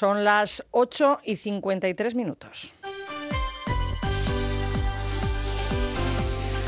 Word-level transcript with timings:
Son 0.00 0.24
las 0.24 0.64
8 0.70 1.20
y 1.24 1.36
53 1.36 2.14
minutos. 2.14 2.72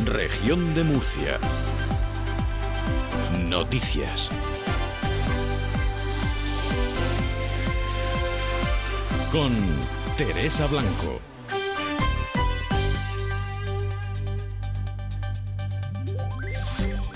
Región 0.05 0.75
de 0.75 0.85
Murcia. 0.85 1.39
Noticias. 3.49 4.29
Con 9.31 9.57
Teresa 10.19 10.67
Blanco. 10.67 11.32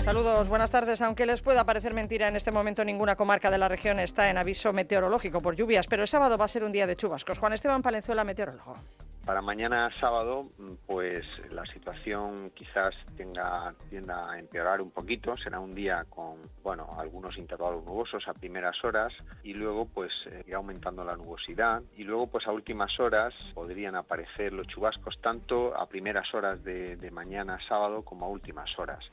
Saludos, 0.07 0.47
buenas 0.47 0.71
tardes. 0.71 1.01
Aunque 1.01 1.25
les 1.25 1.41
pueda 1.41 1.65
parecer 1.65 1.93
mentira, 1.93 2.29
en 2.29 2.37
este 2.37 2.49
momento 2.49 2.85
ninguna 2.85 3.17
comarca 3.17 3.51
de 3.51 3.57
la 3.57 3.67
región 3.67 3.99
está 3.99 4.29
en 4.29 4.37
aviso 4.37 4.71
meteorológico 4.71 5.41
por 5.41 5.57
lluvias, 5.57 5.85
pero 5.85 6.03
el 6.03 6.07
sábado 6.07 6.37
va 6.37 6.45
a 6.45 6.47
ser 6.47 6.63
un 6.63 6.71
día 6.71 6.87
de 6.87 6.95
chubascos. 6.95 7.37
Juan 7.39 7.51
Esteban 7.51 7.81
Palenzuela, 7.81 8.23
meteorólogo. 8.23 8.77
Para 9.25 9.41
mañana 9.41 9.91
sábado, 9.99 10.45
pues 10.85 11.25
la 11.51 11.65
situación 11.65 12.51
quizás 12.55 12.95
tenga, 13.17 13.73
tienda 13.89 14.31
a 14.31 14.39
empeorar 14.39 14.79
un 14.79 14.91
poquito. 14.91 15.35
Será 15.35 15.59
un 15.59 15.75
día 15.75 16.05
con, 16.09 16.37
bueno, 16.63 16.95
algunos 16.97 17.37
intervalos 17.37 17.83
nubosos 17.83 18.25
a 18.29 18.33
primeras 18.33 18.81
horas 18.85 19.11
y 19.43 19.55
luego 19.55 19.87
pues 19.93 20.13
irá 20.47 20.55
aumentando 20.55 21.03
la 21.03 21.17
nubosidad 21.17 21.81
y 21.97 22.05
luego 22.05 22.27
pues 22.27 22.47
a 22.47 22.53
últimas 22.53 22.97
horas 23.01 23.33
podrían 23.53 23.97
aparecer 23.97 24.53
los 24.53 24.67
chubascos 24.67 25.19
tanto 25.19 25.75
a 25.77 25.85
primeras 25.89 26.33
horas 26.33 26.63
de, 26.63 26.95
de 26.95 27.11
mañana 27.11 27.59
sábado 27.67 28.03
como 28.03 28.25
a 28.25 28.29
últimas 28.29 28.69
horas. 28.79 29.03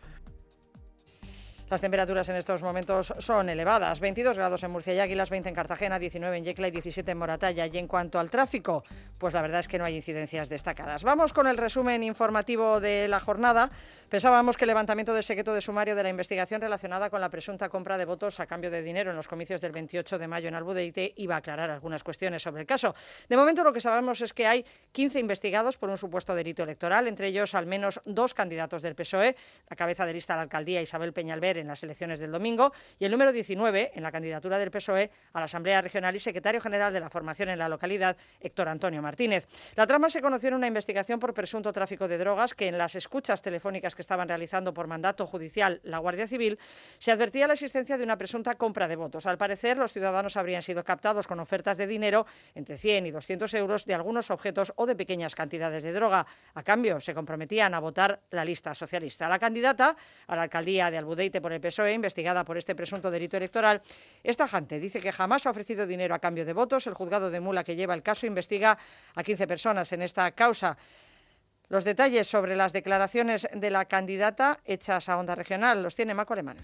Las 1.75 1.81
temperaturas 1.81 2.29
en 2.29 2.37
estos 2.37 2.63
momentos 2.63 3.13
son 3.19 3.49
elevadas. 3.49 3.99
22 3.99 4.39
grados 4.39 4.63
en 4.63 4.71
Murcia 4.71 4.95
y 4.95 5.01
Águilas, 5.01 5.29
20 5.29 5.49
en 5.49 5.55
Cartagena, 5.57 5.99
19 5.99 6.37
en 6.37 6.45
Yecla 6.45 6.69
y 6.69 6.71
17 6.71 7.11
en 7.11 7.19
Moratalla. 7.19 7.67
Y 7.67 7.77
en 7.79 7.89
cuanto 7.89 8.21
al 8.21 8.31
tráfico, 8.31 8.85
pues 9.19 9.35
la 9.35 9.43
verdad 9.43 9.59
es 9.59 9.67
que 9.67 9.77
no 9.77 9.85
hay 9.85 9.97
incidencias 9.97 10.49
destacadas. 10.49 11.03
Vamos 11.03 11.33
con 11.33 11.49
el 11.49 11.57
resumen 11.57 12.05
informativo 12.05 12.79
de 12.79 13.09
la 13.09 13.19
jornada. 13.19 13.73
Pensábamos 14.09 14.57
que 14.57 14.67
el 14.67 14.69
levantamiento 14.69 15.13
del 15.13 15.25
secreto 15.25 15.53
de 15.53 15.61
sumario 15.61 15.97
de 15.97 16.05
la 16.05 16.11
investigación 16.11 16.61
relacionada 16.61 17.11
con 17.11 17.21
la 17.21 17.29
presunta 17.29 17.69
compra 17.69 17.99
de 17.99 18.05
votos 18.05 18.39
a 18.39 18.47
cambio 18.47 18.71
de 18.71 18.81
dinero 18.81 19.11
en 19.11 19.17
los 19.17 19.27
comicios 19.27 19.61
del 19.61 19.73
28 19.73 20.17
de 20.17 20.29
mayo 20.29 20.47
en 20.47 20.55
Albudeite 20.55 21.13
iba 21.17 21.35
a 21.35 21.39
aclarar 21.39 21.71
algunas 21.71 22.05
cuestiones 22.05 22.41
sobre 22.41 22.61
el 22.61 22.69
caso. 22.69 22.95
De 23.29 23.37
momento 23.37 23.65
lo 23.65 23.73
que 23.73 23.81
sabemos 23.81 24.21
es 24.21 24.33
que 24.33 24.47
hay 24.47 24.65
15 24.93 25.19
investigados 25.19 25.77
por 25.77 25.91
un 25.91 25.99
supuesto 25.99 26.37
delito 26.37 26.63
electoral, 26.63 27.09
entre 27.09 27.27
ellos 27.27 27.53
al 27.57 27.67
menos 27.67 28.01
dos 28.05 28.33
candidatos 28.33 28.81
del 28.81 28.95
PSOE, 28.95 29.35
la 29.69 29.75
cabeza 29.75 30.07
de 30.07 30.13
lista 30.13 30.35
a 30.35 30.37
la 30.37 30.43
alcaldía 30.43 30.81
Isabel 30.81 31.13
Peñalver 31.13 31.64
en 31.65 31.69
las 31.69 31.83
elecciones 31.83 32.21
del 32.21 32.31
domingo, 32.31 32.73
y 32.99 33.05
el 33.05 33.11
número 33.11 33.33
19 33.33 33.93
en 33.95 34.03
la 34.03 34.13
candidatura 34.13 34.59
del 34.59 34.71
PSOE 34.71 35.11
a 35.33 35.39
la 35.41 35.47
Asamblea 35.47 35.83
Regional 35.83 36.15
y 36.15 36.21
secretario 36.21 36.61
general 36.61 36.93
de 36.93 37.01
la 37.01 37.11
formación 37.11 37.49
en 37.49 37.59
la 37.59 37.69
localidad, 37.69 38.17
Héctor 38.41 38.69
Antonio 38.69 39.03
Martínez. 39.03 39.49
La 39.75 39.87
trama 39.87 40.09
se 40.09 40.21
conoció 40.21 40.49
en 40.49 40.55
una 40.55 40.67
investigación 40.67 41.19
por 41.19 41.35
presunto 41.35 41.73
tráfico 41.73 42.07
de 42.07 42.19
drogas 42.19 42.55
que 42.55 42.69
en 42.69 42.79
las 42.79 42.95
escuchas 42.95 43.43
telefónicas 43.43 43.95
que 43.95 44.03
estaban 44.03 44.29
realizando 44.29 44.73
por 44.73 44.87
mandato 44.87 45.27
judicial 45.27 45.81
la 45.83 45.99
Guardia 45.99 46.29
Civil 46.29 46.59
se 46.99 47.13
advertía 47.13 47.47
la 47.47 47.55
existencia 47.55 47.99
de 47.99 48.05
una 48.05 48.17
presunta 48.17 48.55
compra 48.55 48.89
de 48.89 48.97
votos. 48.97 49.27
Al 49.27 49.39
parecer, 49.39 49.79
los 49.79 49.93
ciudadanos 49.93 50.37
habrían 50.37 50.63
sido 50.63 50.85
captados 50.85 51.27
con 51.27 51.41
ofertas 51.41 51.79
de 51.79 51.87
dinero 51.87 52.27
entre 52.55 52.77
100 52.77 53.07
y 53.07 53.11
200 53.11 53.53
euros 53.55 53.85
de 53.85 53.95
algunos 53.95 54.31
objetos 54.31 54.73
o 54.77 54.87
de 54.87 54.97
pequeñas 54.97 55.35
cantidades 55.35 55.83
de 55.83 55.93
droga. 55.93 56.27
A 56.55 56.63
cambio, 56.63 57.01
se 57.01 57.15
comprometían 57.15 57.75
a 57.75 57.81
votar 57.81 58.21
la 58.31 58.45
lista 58.45 58.75
socialista. 58.75 59.29
La 59.29 59.39
candidata 59.39 59.97
a 60.27 60.37
la 60.37 60.43
alcaldía 60.43 60.91
de 60.91 60.99
Albudeite 60.99 61.41
por 61.45 61.53
el 61.53 61.61
PSOE, 61.61 61.93
investigada 61.93 62.43
por 62.43 62.57
este 62.57 62.75
presunto 62.75 63.11
delito 63.11 63.37
electoral, 63.37 63.83
es 64.23 64.35
tajante. 64.35 64.81
Dice 64.81 64.99
que 64.99 65.13
jamás 65.13 65.45
ha 65.45 65.51
ofrecido 65.51 65.87
dinero 65.87 66.15
a 66.15 66.19
cambio 66.19 66.47
de 66.47 66.55
votos. 66.55 66.87
El 66.87 66.95
juzgado 66.95 67.31
de 67.31 67.39
Mula 67.39 67.63
que 67.63 67.77
lleva 67.77 67.93
el 67.93 68.03
caso 68.03 68.25
investiga 68.25 68.79
a 69.15 69.23
15 69.23 69.47
personas 69.47 69.93
en 69.93 70.01
esta 70.01 70.31
causa. 70.33 70.75
Los 71.69 71.85
detalles 71.85 72.27
sobre 72.27 72.57
las 72.57 72.73
declaraciones 72.73 73.47
de 73.53 73.69
la 73.69 73.85
candidata 73.85 74.61
hechas 74.65 75.11
a 75.11 75.19
Onda 75.19 75.35
Regional 75.35 75.83
los 75.83 75.95
tiene 75.95 76.15
Maco 76.15 76.33
Alemán. 76.33 76.57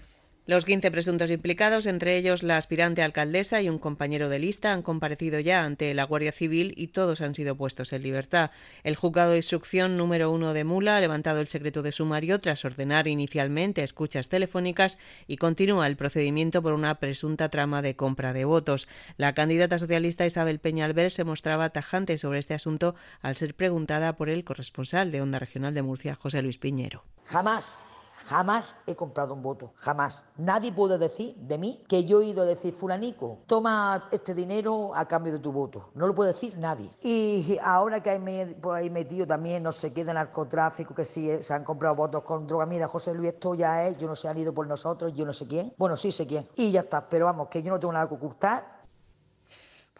Los 0.51 0.65
15 0.65 0.91
presuntos 0.91 1.31
implicados, 1.31 1.85
entre 1.85 2.17
ellos 2.17 2.43
la 2.43 2.57
aspirante 2.57 3.01
alcaldesa 3.01 3.61
y 3.61 3.69
un 3.69 3.79
compañero 3.79 4.27
de 4.27 4.37
lista, 4.37 4.73
han 4.73 4.81
comparecido 4.81 5.39
ya 5.39 5.63
ante 5.63 5.93
la 5.93 6.03
Guardia 6.03 6.33
Civil 6.33 6.73
y 6.75 6.87
todos 6.87 7.21
han 7.21 7.33
sido 7.33 7.55
puestos 7.55 7.93
en 7.93 8.03
libertad. 8.03 8.51
El 8.83 8.97
juzgado 8.97 9.31
de 9.31 9.37
instrucción 9.37 9.95
número 9.95 10.29
uno 10.29 10.51
de 10.51 10.65
Mula 10.65 10.97
ha 10.97 10.99
levantado 10.99 11.39
el 11.39 11.47
secreto 11.47 11.83
de 11.83 11.93
sumario 11.93 12.37
tras 12.41 12.65
ordenar 12.65 13.07
inicialmente 13.07 13.81
escuchas 13.81 14.27
telefónicas 14.27 14.99
y 15.25 15.37
continúa 15.37 15.87
el 15.87 15.95
procedimiento 15.95 16.61
por 16.61 16.73
una 16.73 16.95
presunta 16.95 17.47
trama 17.47 17.81
de 17.81 17.95
compra 17.95 18.33
de 18.33 18.43
votos. 18.43 18.89
La 19.15 19.33
candidata 19.33 19.79
socialista 19.79 20.25
Isabel 20.25 20.59
Peñalver 20.59 21.11
se 21.11 21.23
mostraba 21.23 21.69
tajante 21.69 22.17
sobre 22.17 22.39
este 22.39 22.55
asunto 22.55 22.93
al 23.21 23.37
ser 23.37 23.55
preguntada 23.55 24.17
por 24.17 24.27
el 24.27 24.43
corresponsal 24.43 25.13
de 25.13 25.21
Onda 25.21 25.39
Regional 25.39 25.73
de 25.73 25.81
Murcia, 25.81 26.15
José 26.15 26.41
Luis 26.41 26.57
Piñero. 26.57 27.05
Jamás 27.27 27.81
Jamás 28.25 28.75
he 28.87 28.95
comprado 28.95 29.33
un 29.33 29.41
voto, 29.41 29.73
jamás. 29.75 30.23
Nadie 30.37 30.71
puede 30.71 30.97
decir 30.97 31.35
de 31.35 31.57
mí 31.57 31.83
que 31.87 32.05
yo 32.05 32.21
he 32.21 32.25
ido 32.25 32.43
a 32.43 32.45
decir, 32.45 32.73
fulanico, 32.73 33.39
toma 33.47 34.07
este 34.11 34.33
dinero 34.33 34.91
a 34.95 35.05
cambio 35.05 35.33
de 35.33 35.39
tu 35.39 35.51
voto. 35.51 35.89
No 35.95 36.07
lo 36.07 36.15
puede 36.15 36.33
decir 36.33 36.57
nadie. 36.57 36.89
Y 37.01 37.57
ahora 37.63 38.01
que 38.01 38.09
hay 38.09 38.55
por 38.55 38.75
ahí 38.75 38.89
metido 38.89 39.25
también, 39.25 39.63
no 39.63 39.71
sé 39.71 39.93
qué, 39.93 40.05
de 40.05 40.13
narcotráfico, 40.13 40.93
que 40.93 41.05
sí 41.05 41.29
se 41.41 41.53
han 41.53 41.63
comprado 41.63 41.95
votos 41.95 42.23
con 42.23 42.47
droga. 42.47 42.65
Mira, 42.65 42.87
José 42.87 43.13
Luis, 43.13 43.33
esto 43.33 43.55
ya 43.55 43.87
es, 43.87 43.97
yo 43.97 44.07
no 44.07 44.15
sé, 44.15 44.27
han 44.27 44.37
ido 44.37 44.53
por 44.53 44.67
nosotros, 44.67 45.13
yo 45.13 45.25
no 45.25 45.33
sé 45.33 45.47
quién. 45.47 45.73
Bueno, 45.77 45.97
sí 45.97 46.11
sé 46.11 46.27
quién. 46.27 46.47
Y 46.55 46.71
ya 46.71 46.81
está, 46.81 47.07
pero 47.07 47.25
vamos, 47.25 47.47
que 47.49 47.61
yo 47.61 47.71
no 47.71 47.79
tengo 47.79 47.93
nada 47.93 48.07
que 48.07 48.15
ocultar 48.15 48.80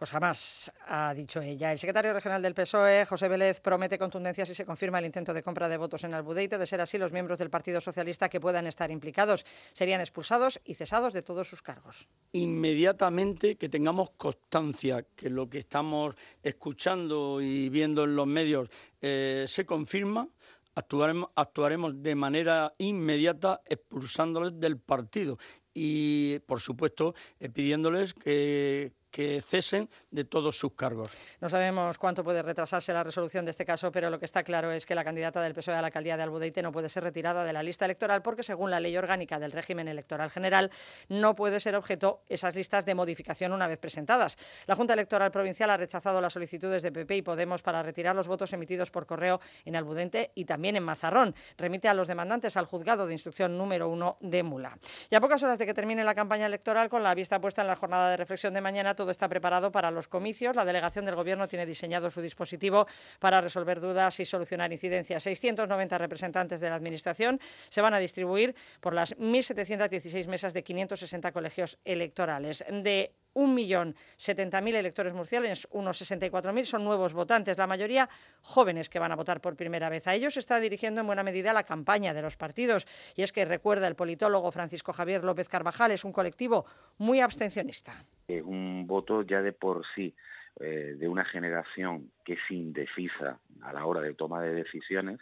pues 0.01 0.09
jamás, 0.09 0.73
ha 0.87 1.13
dicho 1.13 1.43
ella. 1.43 1.71
El 1.71 1.77
secretario 1.77 2.11
regional 2.11 2.41
del 2.41 2.55
PSOE, 2.55 3.05
José 3.05 3.27
Vélez, 3.27 3.61
promete 3.61 3.99
contundencia 3.99 4.47
si 4.47 4.55
se 4.55 4.65
confirma 4.65 4.97
el 4.97 5.05
intento 5.05 5.31
de 5.31 5.43
compra 5.43 5.69
de 5.69 5.77
votos 5.77 6.03
en 6.03 6.15
Albudeite. 6.15 6.57
De 6.57 6.65
ser 6.65 6.81
así, 6.81 6.97
los 6.97 7.11
miembros 7.11 7.37
del 7.37 7.51
Partido 7.51 7.79
Socialista 7.79 8.27
que 8.27 8.39
puedan 8.39 8.65
estar 8.65 8.89
implicados 8.89 9.45
serían 9.73 10.01
expulsados 10.01 10.59
y 10.65 10.73
cesados 10.73 11.13
de 11.13 11.21
todos 11.21 11.47
sus 11.47 11.61
cargos. 11.61 12.07
Inmediatamente 12.31 13.57
que 13.57 13.69
tengamos 13.69 14.09
constancia 14.17 15.05
que 15.15 15.29
lo 15.29 15.47
que 15.47 15.59
estamos 15.59 16.15
escuchando 16.41 17.39
y 17.39 17.69
viendo 17.69 18.05
en 18.05 18.15
los 18.15 18.25
medios 18.25 18.69
eh, 19.03 19.45
se 19.47 19.67
confirma, 19.67 20.27
actuaremos, 20.73 21.29
actuaremos 21.35 22.01
de 22.01 22.15
manera 22.15 22.73
inmediata 22.79 23.61
expulsándoles 23.69 24.59
del 24.59 24.79
partido 24.79 25.37
y, 25.75 26.39
por 26.47 26.59
supuesto, 26.59 27.13
eh, 27.39 27.49
pidiéndoles 27.49 28.15
que 28.15 28.93
que 29.11 29.41
cesen 29.41 29.89
de 30.09 30.23
todos 30.23 30.57
sus 30.57 30.73
cargos. 30.73 31.11
No 31.39 31.49
sabemos 31.49 31.97
cuánto 31.97 32.23
puede 32.23 32.41
retrasarse 32.41 32.93
la 32.93 33.03
resolución 33.03 33.45
de 33.45 33.51
este 33.51 33.65
caso, 33.65 33.91
pero 33.91 34.09
lo 34.09 34.19
que 34.19 34.25
está 34.25 34.43
claro 34.43 34.71
es 34.71 34.85
que 34.85 34.95
la 34.95 35.03
candidata 35.03 35.41
del 35.41 35.53
PSOE 35.53 35.75
a 35.75 35.81
la 35.81 35.87
alcaldía 35.87 36.17
de 36.17 36.23
Albudeite 36.23 36.61
no 36.61 36.71
puede 36.71 36.89
ser 36.89 37.03
retirada 37.03 37.43
de 37.43 37.53
la 37.53 37.61
lista 37.61 37.85
electoral 37.85 38.21
porque, 38.21 38.43
según 38.43 38.71
la 38.71 38.79
ley 38.79 38.97
orgánica 38.97 39.39
del 39.39 39.51
régimen 39.51 39.87
electoral 39.87 40.31
general, 40.31 40.71
no 41.09 41.35
puede 41.35 41.59
ser 41.59 41.75
objeto 41.75 42.23
esas 42.29 42.55
listas 42.55 42.85
de 42.85 42.95
modificación 42.95 43.51
una 43.51 43.67
vez 43.67 43.77
presentadas. 43.77 44.37
La 44.65 44.75
Junta 44.75 44.93
Electoral 44.93 45.31
Provincial 45.31 45.69
ha 45.69 45.77
rechazado 45.77 46.21
las 46.21 46.33
solicitudes 46.33 46.81
de 46.81 46.91
PP 46.91 47.17
y 47.17 47.21
Podemos 47.21 47.61
para 47.61 47.83
retirar 47.83 48.15
los 48.15 48.27
votos 48.27 48.53
emitidos 48.53 48.91
por 48.91 49.05
correo 49.05 49.39
en 49.65 49.75
Albudente 49.75 50.31
y 50.35 50.45
también 50.45 50.75
en 50.75 50.83
Mazarrón. 50.83 51.35
Remite 51.57 51.87
a 51.87 51.93
los 51.93 52.07
demandantes 52.07 52.57
al 52.57 52.65
juzgado 52.65 53.07
de 53.07 53.13
instrucción 53.13 53.57
número 53.57 53.89
uno 53.89 54.17
de 54.21 54.43
Mula. 54.43 54.77
Y 55.09 55.15
a 55.15 55.21
pocas 55.21 55.41
horas 55.43 55.59
de 55.59 55.65
que 55.65 55.73
termine 55.73 56.03
la 56.03 56.15
campaña 56.15 56.45
electoral, 56.45 56.89
con 56.89 57.03
la 57.03 57.13
vista 57.13 57.39
puesta 57.39 57.61
en 57.61 57.67
la 57.67 57.75
jornada 57.75 58.11
de 58.11 58.17
reflexión 58.17 58.53
de 58.53 58.61
mañana, 58.61 58.95
todo 59.01 59.09
está 59.09 59.27
preparado 59.27 59.71
para 59.71 59.89
los 59.89 60.07
comicios. 60.07 60.55
La 60.55 60.63
delegación 60.63 61.05
del 61.05 61.15
Gobierno 61.15 61.47
tiene 61.47 61.65
diseñado 61.65 62.11
su 62.11 62.21
dispositivo 62.21 62.85
para 63.17 63.41
resolver 63.41 63.79
dudas 63.79 64.19
y 64.19 64.25
solucionar 64.25 64.71
incidencias. 64.71 65.23
690 65.23 65.97
representantes 65.97 66.59
de 66.59 66.69
la 66.69 66.75
Administración 66.75 67.39
se 67.69 67.81
van 67.81 67.95
a 67.95 67.99
distribuir 67.99 68.53
por 68.79 68.93
las 68.93 69.17
1.716 69.17 70.27
mesas 70.27 70.53
de 70.53 70.63
560 70.63 71.31
colegios 71.31 71.79
electorales. 71.83 72.63
De 72.69 73.15
1.070.000 73.33 74.75
electores 74.75 75.13
murciales, 75.13 75.67
unos 75.71 76.01
64.000 76.01 76.65
son 76.65 76.83
nuevos 76.83 77.13
votantes, 77.13 77.57
la 77.57 77.67
mayoría 77.67 78.09
jóvenes 78.41 78.89
que 78.89 78.99
van 78.99 79.11
a 79.11 79.15
votar 79.15 79.41
por 79.41 79.55
primera 79.55 79.89
vez. 79.89 80.07
A 80.07 80.15
ellos 80.15 80.33
se 80.33 80.39
está 80.39 80.59
dirigiendo 80.59 81.01
en 81.01 81.07
buena 81.07 81.23
medida 81.23 81.53
la 81.53 81.63
campaña 81.63 82.13
de 82.13 82.21
los 82.21 82.37
partidos. 82.37 82.85
Y 83.15 83.23
es 83.23 83.31
que 83.31 83.45
recuerda 83.45 83.87
el 83.87 83.95
politólogo 83.95 84.51
Francisco 84.51 84.93
Javier 84.93 85.23
López 85.23 85.49
Carvajal, 85.49 85.91
es 85.91 86.03
un 86.03 86.11
colectivo 86.11 86.65
muy 86.97 87.21
abstencionista. 87.21 88.05
un 88.27 88.85
voto 88.87 89.21
ya 89.23 89.41
de 89.41 89.53
por 89.53 89.83
sí 89.95 90.13
eh, 90.59 90.95
de 90.97 91.07
una 91.07 91.23
generación 91.23 92.11
que 92.25 92.33
es 92.33 92.39
indecisa 92.49 93.39
a 93.61 93.73
la 93.73 93.85
hora 93.85 94.01
de 94.01 94.13
toma 94.13 94.41
de 94.43 94.53
decisiones, 94.53 95.19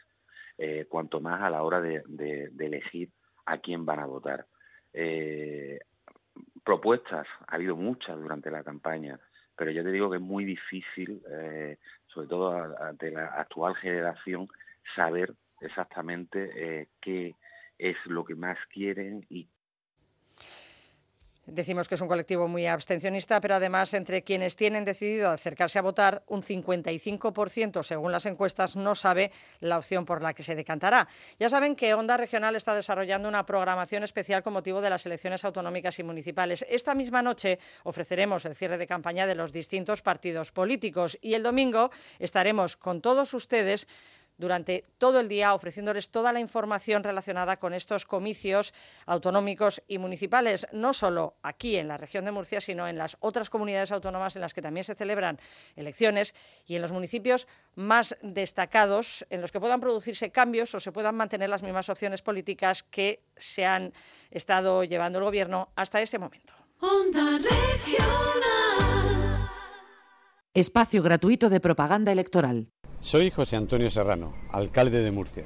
eh, 0.58 0.86
cuanto 0.90 1.22
más 1.22 1.42
a 1.42 1.50
la 1.50 1.62
hora 1.62 1.80
de, 1.80 2.02
elegir 2.60 3.10
a 3.46 3.60
quién 3.60 3.86
van 3.86 4.00
a 4.00 4.06
votar. 4.06 4.48
Eh, 4.92 5.80
propuestas, 6.64 7.28
ha 7.48 7.56
habido 7.56 7.76
muchas 7.76 8.18
durante 8.20 8.52
la 8.52 8.64
campaña, 8.64 9.20
pero 9.56 9.72
yo 9.72 9.84
te 9.84 9.92
digo 9.92 10.10
que 10.10 10.18
es 10.18 10.22
muy 10.22 10.46
difícil, 10.46 11.22
eh, 11.30 11.78
sobre 12.08 12.28
todo 12.28 12.76
de 13.00 13.12
la 13.12 13.26
actual 13.26 13.76
generación, 13.76 14.48
saber 14.96 15.34
exactamente 15.62 16.52
eh, 16.56 16.88
qué 17.02 17.36
es 17.78 17.98
lo 18.06 18.24
que 18.24 18.36
más 18.36 18.58
quieren 18.72 19.26
y 19.30 19.48
Decimos 21.52 21.88
que 21.88 21.96
es 21.96 22.02
un 22.02 22.08
colectivo 22.08 22.48
muy 22.48 22.68
abstencionista, 22.68 23.42
pero 23.42 23.56
además 23.56 23.94
entre 23.94 24.22
quienes 24.22 24.56
tienen 24.56 24.86
decidido 24.86 25.30
acercarse 25.30 25.80
a 25.80 25.82
votar, 25.82 26.24
un 26.28 26.42
55% 26.42 27.84
según 27.84 28.12
las 28.12 28.26
encuestas 28.26 28.76
no 28.76 28.94
sabe 28.94 29.32
la 29.60 29.78
opción 29.78 30.06
por 30.06 30.22
la 30.22 30.34
que 30.34 30.44
se 30.44 30.56
decantará. 30.56 31.08
Ya 31.40 31.50
saben 31.50 31.76
que 31.76 31.94
Onda 31.94 32.18
Regional 32.18 32.56
está 32.56 32.76
desarrollando 32.76 33.28
una 33.28 33.46
programación 33.46 34.04
especial 34.04 34.44
con 34.44 34.54
motivo 34.54 34.82
de 34.82 34.90
las 34.90 35.06
elecciones 35.06 35.44
autonómicas 35.44 35.98
y 36.00 36.04
municipales. 36.04 36.66
Esta 36.70 36.94
misma 36.94 37.22
noche 37.22 37.60
ofreceremos 37.84 38.46
el 38.46 38.56
cierre 38.56 38.78
de 38.78 38.88
campaña 38.88 39.26
de 39.26 39.36
los 39.36 39.52
distintos 39.52 40.02
partidos 40.02 40.52
políticos 40.52 41.18
y 41.22 41.34
el 41.34 41.44
domingo 41.44 41.90
estaremos 42.20 42.78
con 42.78 43.02
todos 43.02 43.34
ustedes 43.34 43.88
durante 44.40 44.86
todo 44.98 45.20
el 45.20 45.28
día 45.28 45.54
ofreciéndoles 45.54 46.10
toda 46.10 46.34
la 46.34 46.40
información 46.40 47.04
relacionada 47.04 47.58
con 47.58 47.74
estos 47.74 48.06
comicios 48.06 48.74
autonómicos 49.06 49.84
y 49.88 50.00
municipales, 50.00 50.66
no 50.72 50.94
solo 50.94 51.36
aquí 51.44 51.76
en 51.76 51.90
la 51.90 51.98
región 51.98 52.26
de 52.26 52.32
Murcia, 52.32 52.62
sino 52.62 52.88
en 52.88 52.98
las 52.98 53.18
otras 53.20 53.50
comunidades 53.50 53.92
autónomas 53.92 54.36
en 54.36 54.42
las 54.42 54.54
que 54.54 54.62
también 54.62 54.86
se 54.86 54.96
celebran 54.96 55.40
elecciones 55.76 56.34
y 56.66 56.76
en 56.76 56.82
los 56.82 56.92
municipios 56.92 57.48
más 57.76 58.18
destacados 58.22 59.26
en 59.30 59.42
los 59.42 59.52
que 59.52 59.60
puedan 59.60 59.82
producirse 59.82 60.32
cambios 60.32 60.74
o 60.74 60.80
se 60.80 60.92
puedan 60.92 61.16
mantener 61.16 61.50
las 61.50 61.62
mismas 61.62 61.90
opciones 61.90 62.22
políticas 62.22 62.82
que 62.84 63.22
se 63.36 63.66
han 63.66 63.94
estado 64.32 64.84
llevando 64.86 65.20
el 65.20 65.26
Gobierno 65.26 65.70
hasta 65.76 66.02
este 66.02 66.18
momento. 66.18 66.54
Espacio 70.54 71.04
gratuito 71.04 71.50
de 71.50 71.60
propaganda 71.60 72.12
electoral. 72.12 72.70
Soy 73.02 73.32
José 73.32 73.56
Antonio 73.56 73.90
Serrano, 73.90 74.34
alcalde 74.52 75.02
de 75.02 75.12
Murcia. 75.12 75.46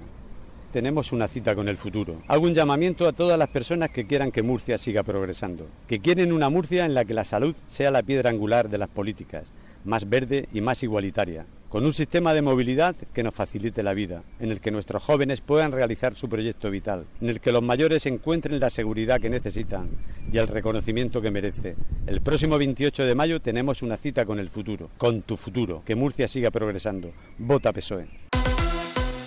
Tenemos 0.72 1.12
una 1.12 1.28
cita 1.28 1.54
con 1.54 1.70
el 1.70 1.78
futuro. 1.78 2.16
Hago 2.28 2.46
un 2.46 2.56
llamamiento 2.56 3.08
a 3.08 3.14
todas 3.14 3.38
las 3.38 3.50
personas 3.50 3.92
que 3.92 4.08
quieran 4.08 4.32
que 4.32 4.42
Murcia 4.42 4.80
siga 4.80 5.04
progresando, 5.04 5.68
que 5.88 6.00
quieren 6.00 6.34
una 6.34 6.50
Murcia 6.50 6.84
en 6.84 6.96
la 6.96 7.06
que 7.06 7.14
la 7.14 7.24
salud 7.24 7.56
sea 7.68 7.92
la 7.92 8.02
piedra 8.02 8.32
angular 8.32 8.70
de 8.70 8.80
las 8.80 8.90
políticas, 8.90 9.44
más 9.86 10.10
verde 10.10 10.50
y 10.52 10.62
más 10.62 10.82
igualitaria, 10.82 11.46
con 11.74 11.88
un 11.88 11.94
sistema 11.94 12.36
de 12.36 12.44
movilidad 12.44 12.96
que 13.16 13.24
nos 13.24 13.34
facilite 13.34 13.82
la 13.82 13.96
vida, 13.96 14.22
en 14.40 14.52
el 14.52 14.62
que 14.62 14.70
nuestros 14.70 15.02
jóvenes 15.02 15.42
puedan 15.42 15.72
realizar 15.72 16.14
su 16.14 16.30
proyecto 16.30 16.70
vital, 16.70 17.08
en 17.20 17.30
el 17.30 17.40
que 17.40 17.52
los 17.52 17.64
mayores 17.64 18.06
encuentren 18.06 18.60
la 18.60 18.70
seguridad 18.70 19.20
que 19.20 19.32
necesitan 19.32 19.90
y 20.32 20.38
el 20.38 20.48
reconocimiento 20.48 21.20
que 21.20 21.32
merece. 21.32 21.76
El 22.06 22.22
próximo 22.22 22.60
28 22.60 23.06
de 23.06 23.16
mayo 23.16 23.40
tenemos 23.40 23.82
una 23.82 23.98
cita 23.98 24.24
con 24.24 24.38
el 24.38 24.50
futuro, 24.50 24.92
con 25.00 25.24
tu 25.24 25.36
futuro, 25.36 25.82
que 25.84 25.96
Murcia 25.96 26.28
siga 26.28 26.52
progresando. 26.52 27.10
Vota 27.40 27.74
PSOE. 27.74 28.23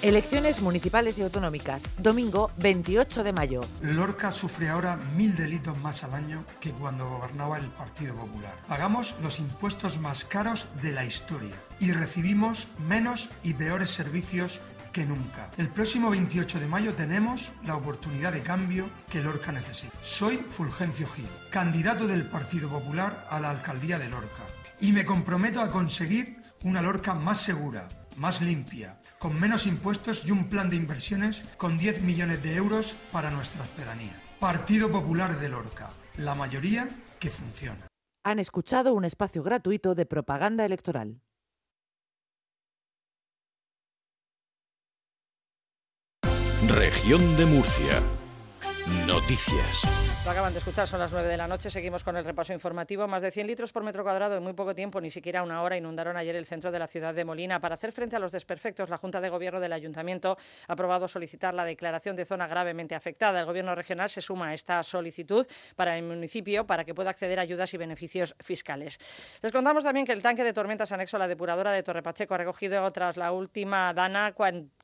Elecciones 0.06 0.62
municipales 0.62 1.19
y 1.19 1.23
autonómicas, 1.23 1.82
domingo 1.99 2.53
28 2.58 3.25
de 3.25 3.32
mayo. 3.32 3.61
Lorca 3.81 4.31
sufre 4.31 4.69
ahora 4.69 4.94
mil 5.17 5.35
delitos 5.35 5.76
más 5.79 6.05
al 6.05 6.14
año 6.14 6.44
que 6.61 6.70
cuando 6.70 7.08
gobernaba 7.08 7.58
el 7.58 7.67
Partido 7.67 8.14
Popular. 8.14 8.55
Pagamos 8.69 9.17
los 9.20 9.41
impuestos 9.41 9.99
más 9.99 10.25
caros 10.25 10.69
de 10.81 10.93
la 10.93 11.05
historia 11.05 11.56
y 11.81 11.91
recibimos 11.91 12.69
menos 12.87 13.31
y 13.43 13.55
peores 13.55 13.91
servicios 13.91 14.61
que 14.93 15.05
nunca. 15.05 15.50
El 15.58 15.70
próximo 15.70 16.08
28 16.11 16.61
de 16.61 16.69
mayo 16.69 16.94
tenemos 16.94 17.50
la 17.64 17.75
oportunidad 17.75 18.32
de 18.32 18.44
cambio 18.44 18.88
que 19.11 19.25
Lorca 19.25 19.50
necesita. 19.50 19.93
Soy 20.03 20.37
Fulgencio 20.37 21.08
Gil, 21.08 21.26
candidato 21.50 22.06
del 22.06 22.26
Partido 22.26 22.69
Popular 22.69 23.26
a 23.29 23.41
la 23.41 23.50
alcaldía 23.50 23.99
de 23.99 24.08
Lorca, 24.08 24.44
y 24.81 24.93
me 24.93 25.05
comprometo 25.05 25.61
a 25.61 25.73
conseguir 25.73 26.37
una 26.62 26.81
Lorca 26.81 27.12
más 27.12 27.41
segura, 27.41 27.88
más 28.17 28.41
limpia, 28.41 29.00
con 29.18 29.38
menos 29.38 29.66
impuestos 29.66 30.24
y 30.26 30.30
un 30.30 30.48
plan 30.48 30.70
de 30.70 30.76
inversiones 30.76 31.44
con 31.56 31.78
10 31.78 32.02
millones 32.02 32.42
de 32.42 32.56
euros 32.56 32.96
para 33.12 33.30
nuestra 33.30 33.64
pedanía. 33.76 34.22
Partido 34.40 34.90
Popular 34.90 35.38
de 35.40 35.48
Lorca, 35.48 35.90
la 36.18 36.34
mayoría 36.34 36.88
que 37.18 37.30
funciona. 37.30 37.86
Han 38.24 38.38
escuchado 38.38 38.92
un 38.94 39.04
espacio 39.04 39.42
gratuito 39.42 39.94
de 39.94 40.04
propaganda 40.04 40.64
electoral. 40.64 41.20
Región 46.69 47.36
de 47.36 47.46
Murcia. 47.46 48.02
Noticias. 48.86 49.82
Lo 50.24 50.30
acaban 50.30 50.52
de 50.52 50.60
escuchar, 50.60 50.86
son 50.86 51.00
las 51.00 51.10
9 51.10 51.28
de 51.28 51.36
la 51.36 51.48
noche. 51.48 51.70
Seguimos 51.70 52.04
con 52.04 52.16
el 52.16 52.24
repaso 52.24 52.52
informativo. 52.52 53.08
Más 53.08 53.20
de 53.20 53.32
100 53.32 53.46
litros 53.48 53.72
por 53.72 53.82
metro 53.82 54.04
cuadrado 54.04 54.36
en 54.36 54.42
muy 54.44 54.52
poco 54.52 54.76
tiempo, 54.76 55.00
ni 55.00 55.10
siquiera 55.10 55.42
una 55.42 55.62
hora, 55.62 55.76
inundaron 55.76 56.16
ayer 56.16 56.36
el 56.36 56.46
centro 56.46 56.70
de 56.70 56.78
la 56.78 56.86
ciudad 56.86 57.12
de 57.12 57.24
Molina. 57.24 57.58
Para 57.58 57.74
hacer 57.74 57.90
frente 57.90 58.14
a 58.14 58.20
los 58.20 58.30
desperfectos, 58.30 58.88
la 58.88 58.96
Junta 58.96 59.20
de 59.20 59.28
Gobierno 59.28 59.58
del 59.58 59.72
Ayuntamiento 59.72 60.36
ha 60.68 60.72
aprobado 60.72 61.08
solicitar 61.08 61.52
la 61.52 61.64
declaración 61.64 62.14
de 62.14 62.24
zona 62.24 62.46
gravemente 62.46 62.94
afectada. 62.94 63.40
El 63.40 63.46
Gobierno 63.46 63.74
regional 63.74 64.08
se 64.08 64.22
suma 64.22 64.48
a 64.48 64.54
esta 64.54 64.82
solicitud 64.84 65.44
para 65.74 65.98
el 65.98 66.04
municipio 66.04 66.64
para 66.64 66.84
que 66.84 66.94
pueda 66.94 67.10
acceder 67.10 67.40
a 67.40 67.42
ayudas 67.42 67.74
y 67.74 67.78
beneficios 67.78 68.36
fiscales. 68.38 69.00
Les 69.42 69.50
contamos 69.50 69.82
también 69.82 70.06
que 70.06 70.12
el 70.12 70.22
tanque 70.22 70.44
de 70.44 70.52
tormentas 70.52 70.92
anexo 70.92 71.16
a 71.16 71.20
la 71.20 71.28
depuradora 71.28 71.72
de 71.72 71.82
Torrepacheco 71.82 72.34
ha 72.34 72.38
recogido 72.38 72.88
tras 72.92 73.16
la 73.16 73.32
última 73.32 73.92
dana 73.94 74.32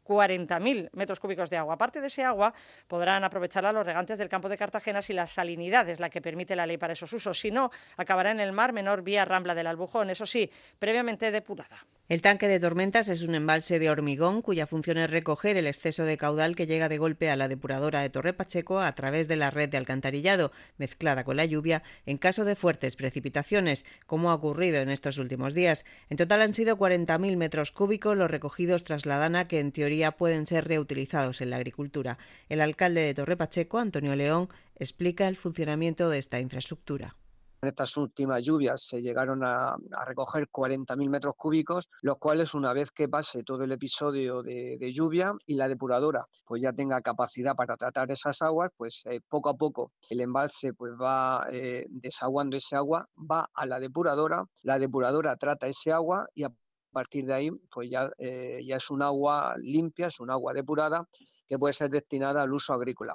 40.000 0.04 0.90
metros 0.92 1.20
cúbicos 1.20 1.50
de 1.50 1.56
agua. 1.56 1.74
Aparte 1.74 2.00
de 2.00 2.06
ese 2.08 2.24
agua, 2.24 2.52
podrán 2.86 3.24
aprovecharla 3.24 3.72
los 3.72 3.86
regantes 3.86 4.18
del 4.18 4.28
campo 4.28 4.48
de 4.48 4.56
Cartagena 4.56 5.02
si 5.02 5.12
la 5.12 5.26
salinidad 5.26 5.88
es 5.88 6.00
la 6.00 6.10
que 6.10 6.20
permite 6.20 6.56
la 6.56 6.66
ley 6.66 6.78
para 6.78 6.92
esos 6.92 7.12
usos. 7.12 7.38
Si 7.38 7.50
no, 7.50 7.70
acabará 7.96 8.30
en 8.30 8.40
el 8.40 8.52
mar 8.52 8.72
menor 8.72 9.02
vía 9.02 9.24
Rambla 9.24 9.54
del 9.54 9.66
Albujón, 9.66 10.10
eso 10.10 10.26
sí, 10.26 10.50
previamente 10.78 11.30
depurada. 11.30 11.86
El 12.12 12.20
tanque 12.20 12.46
de 12.46 12.60
tormentas 12.60 13.08
es 13.08 13.22
un 13.22 13.34
embalse 13.34 13.78
de 13.78 13.88
hormigón 13.88 14.42
cuya 14.42 14.66
función 14.66 14.98
es 14.98 15.08
recoger 15.08 15.56
el 15.56 15.66
exceso 15.66 16.04
de 16.04 16.18
caudal 16.18 16.54
que 16.54 16.66
llega 16.66 16.90
de 16.90 16.98
golpe 16.98 17.30
a 17.30 17.36
la 17.36 17.48
depuradora 17.48 18.02
de 18.02 18.10
Torre 18.10 18.34
Pacheco 18.34 18.80
a 18.80 18.94
través 18.94 19.28
de 19.28 19.36
la 19.36 19.48
red 19.50 19.70
de 19.70 19.78
alcantarillado, 19.78 20.52
mezclada 20.76 21.24
con 21.24 21.38
la 21.38 21.46
lluvia, 21.46 21.82
en 22.04 22.18
caso 22.18 22.44
de 22.44 22.54
fuertes 22.54 22.96
precipitaciones, 22.96 23.86
como 24.04 24.30
ha 24.30 24.34
ocurrido 24.34 24.80
en 24.80 24.90
estos 24.90 25.16
últimos 25.16 25.54
días. 25.54 25.86
En 26.10 26.18
total 26.18 26.42
han 26.42 26.52
sido 26.52 26.76
40.000 26.76 27.34
metros 27.38 27.72
cúbicos 27.72 28.14
los 28.14 28.30
recogidos 28.30 28.84
tras 28.84 29.06
la 29.06 29.16
dana 29.16 29.48
que 29.48 29.60
en 29.60 29.72
teoría 29.72 30.12
pueden 30.12 30.46
ser 30.46 30.68
reutilizados 30.68 31.40
en 31.40 31.48
la 31.48 31.56
agricultura. 31.56 32.18
El 32.50 32.60
alcalde 32.60 33.00
de 33.00 33.14
Torre 33.14 33.38
Pacheco, 33.38 33.78
Antonio 33.78 34.14
León, 34.16 34.50
explica 34.76 35.28
el 35.28 35.38
funcionamiento 35.38 36.10
de 36.10 36.18
esta 36.18 36.40
infraestructura. 36.40 37.16
En 37.62 37.68
estas 37.68 37.96
últimas 37.96 38.42
lluvias 38.42 38.82
se 38.82 39.00
llegaron 39.00 39.44
a, 39.44 39.76
recoger 40.04 40.48
40.000 40.48 41.08
metros 41.08 41.34
cúbicos, 41.36 41.88
los 42.00 42.18
cuales 42.18 42.54
una 42.54 42.72
vez 42.72 42.90
que 42.90 43.08
pase 43.08 43.44
todo 43.44 43.62
el 43.62 43.70
episodio 43.70 44.42
de, 44.42 44.90
lluvia 44.92 45.32
y 45.46 45.54
la 45.54 45.68
depuradora 45.68 46.26
pues 46.44 46.60
ya 46.60 46.72
tenga 46.72 47.00
capacidad 47.02 47.54
para 47.54 47.76
tratar 47.76 48.10
esas 48.10 48.42
aguas, 48.42 48.72
pues 48.76 49.02
eh, 49.04 49.20
poco 49.28 49.48
a 49.48 49.54
poco 49.54 49.92
el 50.10 50.22
embalse 50.22 50.74
pues 50.74 50.94
va 51.00 51.46
eh, 51.52 51.86
desaguando 51.88 52.56
ese 52.56 52.74
agua, 52.74 53.08
va 53.16 53.48
a 53.54 53.64
la 53.64 53.78
depuradora, 53.78 54.44
la 54.62 54.80
depuradora 54.80 55.36
trata 55.36 55.68
ese 55.68 55.92
agua 55.92 56.26
y 56.34 56.42
a 56.42 56.50
partir 56.90 57.26
de 57.26 57.34
ahí 57.34 57.50
pues 57.72 57.88
ya, 57.88 58.10
eh, 58.18 58.58
ya 58.66 58.74
es 58.74 58.90
un 58.90 59.02
agua 59.02 59.54
limpia, 59.58 60.08
es 60.08 60.18
un 60.18 60.32
agua 60.32 60.52
depurada 60.52 61.06
que 61.48 61.60
puede 61.60 61.74
ser 61.74 61.90
destinada 61.90 62.42
al 62.42 62.52
uso 62.52 62.74
agrícola. 62.74 63.14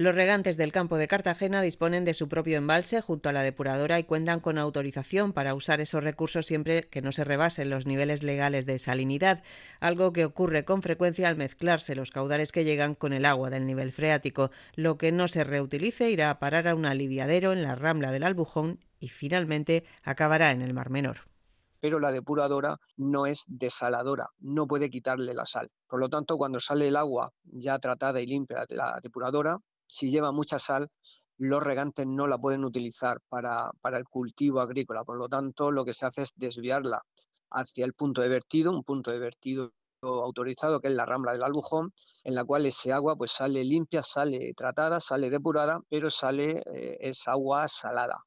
Los 0.00 0.14
regantes 0.14 0.56
del 0.56 0.72
campo 0.72 0.96
de 0.96 1.06
Cartagena 1.06 1.60
disponen 1.60 2.06
de 2.06 2.14
su 2.14 2.26
propio 2.26 2.56
embalse 2.56 3.02
junto 3.02 3.28
a 3.28 3.32
la 3.32 3.42
depuradora 3.42 3.98
y 3.98 4.04
cuentan 4.04 4.40
con 4.40 4.56
autorización 4.56 5.34
para 5.34 5.52
usar 5.52 5.82
esos 5.82 6.02
recursos 6.02 6.46
siempre 6.46 6.88
que 6.88 7.02
no 7.02 7.12
se 7.12 7.22
rebasen 7.22 7.68
los 7.68 7.84
niveles 7.84 8.22
legales 8.22 8.64
de 8.64 8.78
salinidad, 8.78 9.42
algo 9.78 10.14
que 10.14 10.24
ocurre 10.24 10.64
con 10.64 10.80
frecuencia 10.80 11.28
al 11.28 11.36
mezclarse 11.36 11.94
los 11.94 12.12
caudales 12.12 12.50
que 12.50 12.64
llegan 12.64 12.94
con 12.94 13.12
el 13.12 13.26
agua 13.26 13.50
del 13.50 13.66
nivel 13.66 13.92
freático. 13.92 14.50
Lo 14.74 14.96
que 14.96 15.12
no 15.12 15.28
se 15.28 15.44
reutilice 15.44 16.10
irá 16.10 16.30
a 16.30 16.38
parar 16.38 16.66
a 16.66 16.74
un 16.74 16.86
aliviadero 16.86 17.52
en 17.52 17.62
la 17.62 17.74
rambla 17.74 18.10
del 18.10 18.22
Albujón 18.22 18.82
y 19.00 19.08
finalmente 19.08 19.84
acabará 20.02 20.50
en 20.50 20.62
el 20.62 20.72
Mar 20.72 20.88
Menor 20.88 21.28
pero 21.82 21.98
la 21.98 22.12
depuradora 22.12 22.78
no 22.98 23.24
es 23.24 23.44
desaladora, 23.48 24.28
no 24.38 24.66
puede 24.66 24.90
quitarle 24.90 25.32
la 25.32 25.46
sal. 25.46 25.70
Por 25.88 25.98
lo 25.98 26.10
tanto, 26.10 26.36
cuando 26.36 26.60
sale 26.60 26.88
el 26.88 26.96
agua 26.96 27.32
ya 27.44 27.78
tratada 27.78 28.20
y 28.20 28.26
limpia 28.26 28.66
de 28.68 28.76
la 28.76 29.00
depuradora, 29.02 29.58
si 29.90 30.10
lleva 30.10 30.32
mucha 30.32 30.58
sal, 30.58 30.88
los 31.38 31.62
regantes 31.62 32.06
no 32.06 32.26
la 32.26 32.38
pueden 32.38 32.64
utilizar 32.64 33.20
para, 33.28 33.70
para 33.80 33.98
el 33.98 34.04
cultivo 34.04 34.60
agrícola. 34.60 35.04
Por 35.04 35.16
lo 35.16 35.28
tanto, 35.28 35.70
lo 35.70 35.84
que 35.84 35.94
se 35.94 36.06
hace 36.06 36.22
es 36.22 36.32
desviarla 36.36 37.02
hacia 37.50 37.84
el 37.84 37.94
punto 37.94 38.20
de 38.20 38.28
vertido, 38.28 38.70
un 38.70 38.84
punto 38.84 39.12
de 39.12 39.18
vertido 39.18 39.72
autorizado 40.02 40.80
que 40.80 40.88
es 40.88 40.94
la 40.94 41.04
rambla 41.04 41.32
del 41.32 41.42
Albujón, 41.42 41.92
en 42.24 42.34
la 42.34 42.44
cual 42.44 42.66
ese 42.66 42.92
agua 42.92 43.16
pues 43.16 43.32
sale 43.32 43.64
limpia, 43.64 44.02
sale 44.02 44.54
tratada, 44.54 45.00
sale 45.00 45.28
depurada, 45.28 45.80
pero 45.88 46.08
sale 46.08 46.62
eh, 46.72 46.98
es 47.00 47.26
agua 47.28 47.68
salada. 47.68 48.24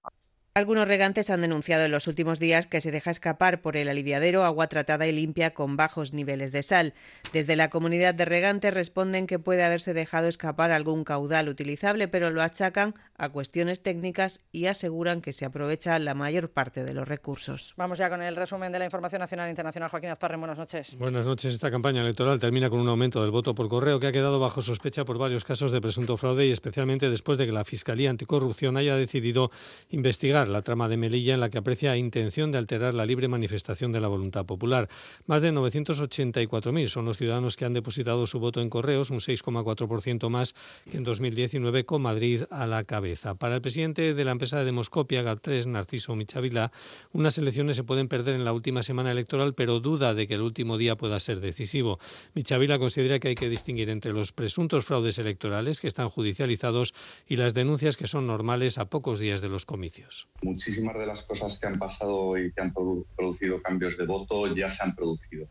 Algunos 0.55 0.87
regantes 0.87 1.31
han 1.31 1.41
denunciado 1.41 1.83
en 1.83 1.91
los 1.91 2.05
últimos 2.05 2.39
días 2.39 2.67
que 2.67 2.79
se 2.79 2.91
deja 2.91 3.09
escapar 3.09 3.61
por 3.63 3.75
el 3.75 3.89
aliviadero 3.89 4.45
agua 4.45 4.67
tratada 4.67 5.07
y 5.07 5.11
limpia 5.11 5.55
con 5.55 5.77
bajos 5.77 6.13
niveles 6.13 6.51
de 6.51 6.61
sal. 6.61 6.93
Desde 7.31 7.55
la 7.55 7.71
comunidad 7.71 8.13
de 8.13 8.25
regantes 8.25 8.71
responden 8.71 9.25
que 9.25 9.39
puede 9.39 9.63
haberse 9.63 9.95
dejado 9.95 10.27
escapar 10.27 10.71
algún 10.71 11.05
caudal 11.05 11.49
utilizable, 11.49 12.07
pero 12.07 12.29
lo 12.29 12.43
achacan 12.43 12.93
a 13.17 13.29
cuestiones 13.29 13.81
técnicas 13.81 14.41
y 14.51 14.65
aseguran 14.65 15.21
que 15.21 15.33
se 15.33 15.45
aprovecha 15.45 15.97
la 15.99 16.13
mayor 16.13 16.49
parte 16.49 16.83
de 16.83 16.93
los 16.93 17.07
recursos. 17.07 17.73
Vamos 17.77 17.97
ya 17.97 18.09
con 18.09 18.21
el 18.21 18.35
resumen 18.35 18.71
de 18.71 18.79
la 18.79 18.85
información 18.85 19.19
nacional 19.19 19.47
e 19.47 19.51
internacional. 19.51 19.89
Joaquín 19.89 20.09
Azparren, 20.09 20.39
buenas 20.39 20.57
noches. 20.57 20.97
Buenas 20.97 21.25
noches. 21.25 21.53
Esta 21.53 21.69
campaña 21.69 22.01
electoral 22.01 22.39
termina 22.39 22.69
con 22.69 22.79
un 22.79 22.87
aumento 22.87 23.21
del 23.21 23.31
voto 23.31 23.53
por 23.53 23.69
correo 23.69 23.99
que 23.99 24.07
ha 24.07 24.11
quedado 24.11 24.39
bajo 24.39 24.61
sospecha 24.61 25.05
por 25.05 25.17
varios 25.17 25.45
casos 25.45 25.71
de 25.71 25.81
presunto 25.81 26.17
fraude 26.17 26.47
y 26.47 26.51
especialmente 26.51 27.09
después 27.09 27.37
de 27.37 27.45
que 27.45 27.51
la 27.51 27.65
Fiscalía 27.65 28.09
Anticorrupción 28.09 28.77
haya 28.77 28.95
decidido 28.95 29.51
investigar 29.89 30.49
la 30.49 30.61
trama 30.61 30.89
de 30.89 30.97
Melilla 30.97 31.35
en 31.35 31.39
la 31.39 31.49
que 31.49 31.59
aprecia 31.59 31.95
intención 31.95 32.51
de 32.51 32.57
alterar 32.57 32.95
la 32.95 33.05
libre 33.05 33.27
manifestación 33.27 33.91
de 33.91 34.01
la 34.01 34.07
voluntad 34.07 34.45
popular. 34.45 34.89
Más 35.27 35.41
de 35.41 35.51
984.000 35.51 36.87
son 36.87 37.05
los 37.05 37.17
ciudadanos 37.17 37.55
que 37.55 37.65
han 37.65 37.73
depositado 37.73 38.25
su 38.27 38.39
voto 38.39 38.61
en 38.61 38.69
correos, 38.69 39.11
un 39.11 39.19
6,4% 39.19 40.29
más 40.29 40.55
que 40.89 40.97
en 40.97 41.03
2019 41.03 41.85
con 41.85 42.01
Madrid 42.01 42.43
a 42.49 42.65
la 42.65 42.83
cabeza. 42.83 43.12
Para 43.37 43.55
el 43.55 43.61
presidente 43.61 44.13
de 44.13 44.25
la 44.25 44.31
empresa 44.31 44.59
de 44.59 44.65
Demoscopia, 44.65 45.23
GAT3, 45.23 45.67
Narciso 45.67 46.15
Michavila, 46.15 46.71
unas 47.11 47.37
elecciones 47.37 47.75
se 47.75 47.83
pueden 47.83 48.07
perder 48.07 48.35
en 48.35 48.45
la 48.45 48.53
última 48.53 48.83
semana 48.83 49.11
electoral, 49.11 49.53
pero 49.53 49.79
duda 49.79 50.13
de 50.13 50.27
que 50.27 50.33
el 50.33 50.41
último 50.41 50.77
día 50.77 50.95
pueda 50.95 51.19
ser 51.19 51.39
decisivo. 51.39 51.99
Michavila 52.33 52.79
considera 52.79 53.19
que 53.19 53.29
hay 53.29 53.35
que 53.35 53.49
distinguir 53.49 53.89
entre 53.89 54.13
los 54.13 54.31
presuntos 54.31 54.85
fraudes 54.85 55.17
electorales 55.19 55.79
que 55.79 55.87
están 55.87 56.09
judicializados 56.09 56.93
y 57.27 57.35
las 57.35 57.53
denuncias 57.53 57.97
que 57.97 58.07
son 58.07 58.27
normales 58.27 58.77
a 58.77 58.85
pocos 58.85 59.19
días 59.19 59.41
de 59.41 59.49
los 59.49 59.65
comicios. 59.65 60.27
Muchísimas 60.41 60.97
de 60.97 61.05
las 61.05 61.23
cosas 61.23 61.59
que 61.59 61.67
han 61.67 61.79
pasado 61.79 62.37
y 62.37 62.51
que 62.51 62.61
han 62.61 62.73
producido 62.73 63.61
cambios 63.61 63.97
de 63.97 64.05
voto 64.05 64.53
ya 64.55 64.69
se 64.69 64.83
han 64.83 64.95
producido. 64.95 65.47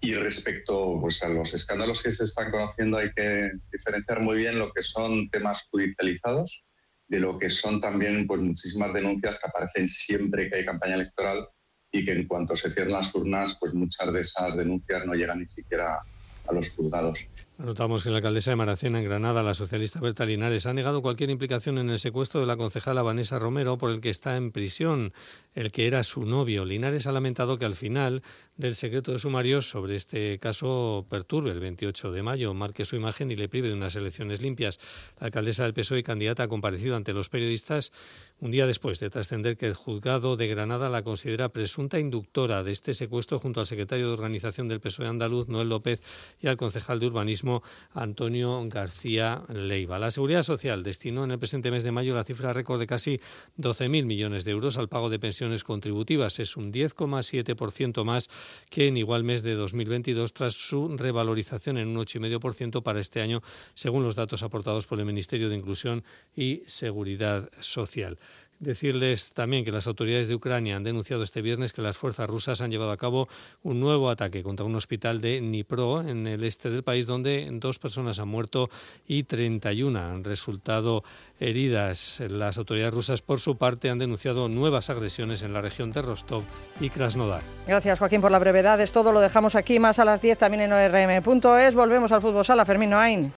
Y 0.00 0.14
respecto 0.14 0.98
pues, 1.00 1.22
a 1.22 1.28
los 1.28 1.54
escándalos 1.54 2.02
que 2.02 2.12
se 2.12 2.24
están 2.24 2.50
conociendo, 2.50 2.98
hay 2.98 3.10
que 3.12 3.52
diferenciar 3.72 4.20
muy 4.20 4.36
bien 4.36 4.58
lo 4.58 4.70
que 4.72 4.82
son 4.82 5.30
temas 5.30 5.66
judicializados 5.70 6.62
de 7.08 7.20
lo 7.20 7.38
que 7.38 7.50
son 7.50 7.80
también 7.80 8.26
pues, 8.26 8.40
muchísimas 8.40 8.92
denuncias 8.92 9.38
que 9.38 9.48
aparecen 9.48 9.86
siempre 9.86 10.48
que 10.48 10.56
hay 10.56 10.64
campaña 10.64 10.94
electoral 10.94 11.48
y 11.92 12.04
que 12.04 12.12
en 12.12 12.26
cuanto 12.26 12.56
se 12.56 12.70
cierran 12.70 12.94
las 12.94 13.14
urnas, 13.14 13.56
pues 13.60 13.72
muchas 13.74 14.12
de 14.12 14.20
esas 14.20 14.56
denuncias 14.56 15.06
no 15.06 15.14
llegan 15.14 15.38
ni 15.38 15.46
siquiera 15.46 16.00
a 16.46 16.52
los 16.52 16.70
juzgados. 16.70 17.20
Notamos 17.56 18.02
que 18.02 18.10
la 18.10 18.16
alcaldesa 18.16 18.50
de 18.50 18.56
Maracena, 18.56 18.98
en 18.98 19.04
Granada, 19.04 19.40
la 19.44 19.54
socialista 19.54 20.00
Berta 20.00 20.26
Linares, 20.26 20.66
ha 20.66 20.74
negado 20.74 21.02
cualquier 21.02 21.30
implicación 21.30 21.78
en 21.78 21.88
el 21.88 22.00
secuestro 22.00 22.40
de 22.40 22.46
la 22.46 22.56
concejala 22.56 23.04
Vanessa 23.04 23.38
Romero, 23.38 23.78
por 23.78 23.92
el 23.92 24.00
que 24.00 24.10
está 24.10 24.36
en 24.36 24.50
prisión, 24.50 25.12
el 25.54 25.70
que 25.70 25.86
era 25.86 26.02
su 26.02 26.24
novio. 26.24 26.64
Linares 26.64 27.06
ha 27.06 27.12
lamentado 27.12 27.56
que 27.56 27.64
al 27.64 27.76
final 27.76 28.24
del 28.56 28.74
secreto 28.74 29.12
de 29.12 29.20
sumario 29.20 29.62
sobre 29.62 29.94
este 29.94 30.40
caso 30.40 31.06
perturbe 31.08 31.52
el 31.52 31.60
28 31.60 32.10
de 32.10 32.22
mayo, 32.24 32.54
marque 32.54 32.84
su 32.84 32.96
imagen 32.96 33.30
y 33.30 33.36
le 33.36 33.48
prive 33.48 33.68
de 33.68 33.74
unas 33.74 33.94
elecciones 33.94 34.42
limpias. 34.42 34.80
La 35.20 35.26
alcaldesa 35.26 35.62
del 35.62 35.74
PSOE 35.74 36.02
candidata 36.02 36.42
ha 36.42 36.48
comparecido 36.48 36.96
ante 36.96 37.12
los 37.12 37.28
periodistas 37.28 37.92
un 38.40 38.50
día 38.50 38.66
después 38.66 38.98
de 38.98 39.10
trascender 39.10 39.56
que 39.56 39.66
el 39.66 39.74
juzgado 39.74 40.36
de 40.36 40.48
Granada 40.48 40.88
la 40.88 41.02
considera 41.02 41.50
presunta 41.50 42.00
inductora 42.00 42.64
de 42.64 42.72
este 42.72 42.94
secuestro 42.94 43.38
junto 43.38 43.60
al 43.60 43.66
secretario 43.66 44.08
de 44.08 44.12
organización 44.12 44.66
del 44.66 44.80
PSOE 44.80 45.06
andaluz, 45.06 45.46
Noel 45.46 45.68
López, 45.68 46.02
y 46.40 46.48
al 46.48 46.56
concejal 46.56 46.98
de 46.98 47.06
urbanismo 47.06 47.43
Antonio 47.92 48.62
García 48.68 49.42
Leiva. 49.48 49.98
La 49.98 50.10
Seguridad 50.10 50.42
Social 50.42 50.82
destinó 50.82 51.24
en 51.24 51.30
el 51.30 51.38
presente 51.38 51.70
mes 51.70 51.84
de 51.84 51.92
mayo 51.92 52.14
la 52.14 52.24
cifra 52.24 52.52
récord 52.52 52.80
de 52.80 52.86
casi 52.86 53.20
12.000 53.58 54.04
millones 54.04 54.44
de 54.44 54.52
euros 54.52 54.78
al 54.78 54.88
pago 54.88 55.10
de 55.10 55.18
pensiones 55.18 55.64
contributivas. 55.64 56.38
Es 56.38 56.56
un 56.56 56.72
10,7% 56.72 58.04
más 58.04 58.28
que 58.70 58.88
en 58.88 58.96
igual 58.96 59.24
mes 59.24 59.42
de 59.42 59.54
2022 59.54 60.32
tras 60.32 60.54
su 60.54 60.96
revalorización 60.96 61.78
en 61.78 61.88
un 61.88 61.96
8,5% 61.96 62.82
para 62.82 63.00
este 63.00 63.20
año, 63.20 63.42
según 63.74 64.02
los 64.02 64.16
datos 64.16 64.42
aportados 64.42 64.86
por 64.86 64.98
el 64.98 65.06
Ministerio 65.06 65.48
de 65.48 65.56
Inclusión 65.56 66.04
y 66.34 66.62
Seguridad 66.66 67.50
Social. 67.60 68.18
Decirles 68.60 69.30
también 69.30 69.64
que 69.64 69.72
las 69.72 69.86
autoridades 69.86 70.28
de 70.28 70.34
Ucrania 70.34 70.76
han 70.76 70.84
denunciado 70.84 71.22
este 71.22 71.42
viernes 71.42 71.72
que 71.72 71.82
las 71.82 71.98
fuerzas 71.98 72.28
rusas 72.28 72.60
han 72.60 72.70
llevado 72.70 72.92
a 72.92 72.96
cabo 72.96 73.28
un 73.62 73.80
nuevo 73.80 74.10
ataque 74.10 74.42
contra 74.42 74.64
un 74.64 74.74
hospital 74.74 75.20
de 75.20 75.40
Dnipro, 75.40 76.00
en 76.00 76.26
el 76.26 76.44
este 76.44 76.70
del 76.70 76.82
país, 76.82 77.06
donde 77.06 77.48
dos 77.52 77.78
personas 77.78 78.18
han 78.20 78.28
muerto 78.28 78.70
y 79.06 79.24
31 79.24 79.98
han 79.98 80.24
resultado 80.24 81.02
heridas. 81.40 82.22
Las 82.28 82.58
autoridades 82.58 82.94
rusas, 82.94 83.22
por 83.22 83.40
su 83.40 83.56
parte, 83.56 83.90
han 83.90 83.98
denunciado 83.98 84.48
nuevas 84.48 84.90
agresiones 84.90 85.42
en 85.42 85.52
la 85.52 85.60
región 85.60 85.92
de 85.92 86.02
Rostov 86.02 86.42
y 86.80 86.90
Krasnodar. 86.90 87.42
Gracias, 87.66 87.98
Joaquín, 87.98 88.20
por 88.20 88.30
la 88.30 88.38
brevedad. 88.38 88.80
Es 88.80 88.92
todo. 88.92 89.12
Lo 89.12 89.20
dejamos 89.20 89.54
aquí, 89.54 89.78
más 89.78 89.98
a 89.98 90.04
las 90.04 90.20
10 90.20 90.38
también 90.38 90.62
en 90.62 90.72
ORM.es. 90.72 91.74
Volvemos 91.74 92.12
al 92.12 92.22
fútbol 92.22 92.44
sala. 92.44 92.64
Fermín 92.64 92.90
Noain. 92.90 93.32